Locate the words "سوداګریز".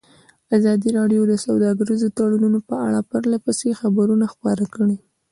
1.45-2.01